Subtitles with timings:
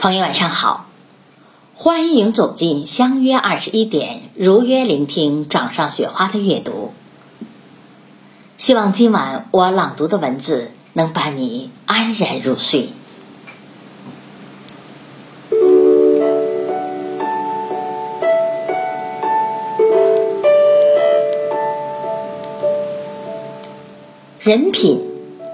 [0.00, 0.86] 朋友晚上好，
[1.74, 6.94] 欢迎走进相约二十一点，如约聆听掌上雪花的阅读。
[8.56, 12.88] 希望今晚我朗读的文字能伴你安然入睡。
[24.38, 25.04] 人品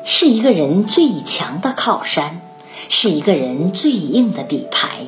[0.04, 2.42] 是一个人最强的靠山。
[2.88, 5.06] 是一个人最硬的底牌。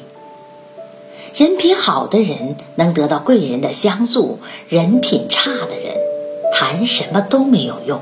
[1.37, 4.39] 人品好的人能得到贵人的相助，
[4.69, 5.95] 人品差的人
[6.53, 8.01] 谈什么都没有用。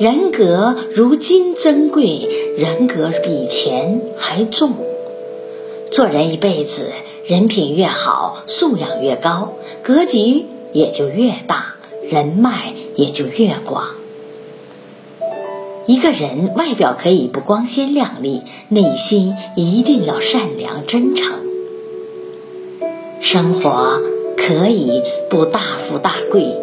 [0.00, 2.26] 人格如金珍贵，
[2.56, 4.72] 人格比钱还重。
[5.90, 6.92] 做人一辈子，
[7.26, 11.74] 人品越好，素养越高，格局也就越大，
[12.08, 13.97] 人脉也就越广。
[15.88, 21.32] 一个人外表可以不光鲜亮丽，内心一定要善良真诚。
[23.22, 23.98] 生活
[24.36, 26.54] 可以不大富大贵，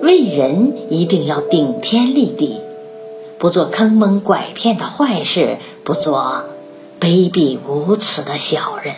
[0.00, 2.60] 为人一定要顶天立地，
[3.38, 6.44] 不做坑蒙拐骗的坏事，不做
[7.00, 8.94] 卑鄙无耻的小人。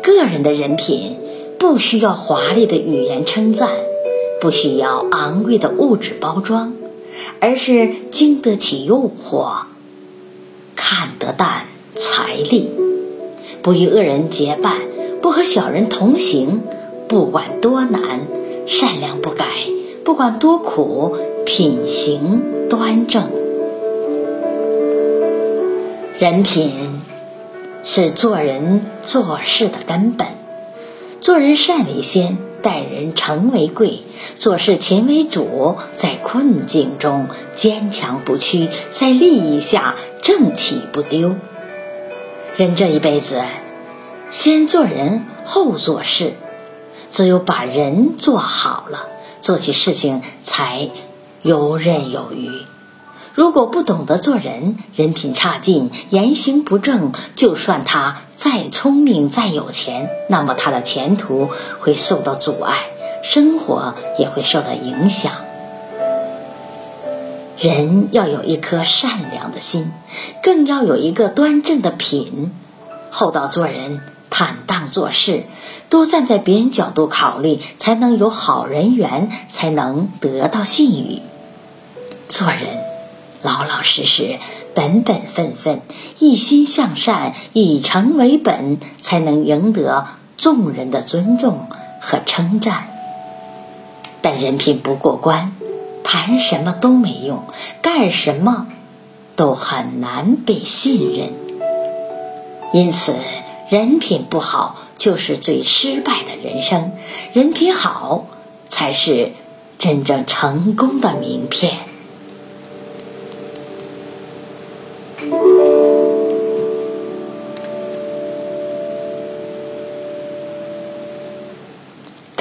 [0.00, 1.16] 个人的人品
[1.58, 3.70] 不需要华丽的语言称赞，
[4.40, 6.74] 不需要昂贵的物质包装。
[7.40, 9.64] 而是经得起诱惑，
[10.74, 12.70] 看得淡财力，
[13.62, 14.76] 不与恶人结伴，
[15.20, 16.62] 不和小人同行，
[17.08, 18.20] 不管多难，
[18.66, 19.44] 善良不改；
[20.04, 23.30] 不管多苦，品行端正。
[26.18, 27.02] 人品
[27.84, 30.28] 是做人做事的根本，
[31.20, 32.38] 做人善为先。
[32.62, 34.02] 待人诚为贵，
[34.36, 41.34] 做事勤为主，在困境中坚强不屈，在利益下正气不丢。
[42.56, 43.42] 人这一辈子，
[44.30, 46.32] 先做人后做事，
[47.12, 49.08] 只有把人做好了，
[49.40, 50.90] 做起事情才
[51.42, 52.50] 游刃有余。
[53.34, 61.48] 如果不懂得做人，人品差劲，言行不正，就算他再聪明、再有钱，那么他的前途
[61.80, 62.84] 会受到阻碍，
[63.22, 65.32] 生活也会受到影响。
[67.58, 69.90] 人要有一颗善良的心，
[70.42, 72.52] 更要有一个端正的品，
[73.10, 75.44] 厚道做人，坦荡做事，
[75.88, 81.22] 多站在别人角度考虑，才能有好人缘，才能得到信誉。
[82.28, 82.84] 做人。
[83.42, 84.40] 老老实实、
[84.76, 85.80] 本本分分、
[86.18, 90.06] 一心向善、以诚为本，才能赢得
[90.36, 91.66] 众人的尊重
[92.02, 92.88] 和称赞。
[94.20, 95.54] 但人品不过关，
[96.04, 97.44] 谈什么都没用，
[97.80, 98.66] 干什么
[99.34, 101.30] 都很难被信任。
[102.74, 103.14] 因此，
[103.70, 106.92] 人品不好就是最失败的人生，
[107.32, 108.26] 人品好
[108.68, 109.32] 才是
[109.78, 111.78] 真正成功的名片。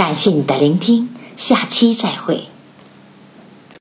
[0.06, 2.44] 感谢你的聆听，下期再会。